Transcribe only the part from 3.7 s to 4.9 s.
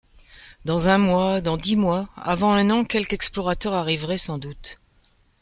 arriverait sans doute...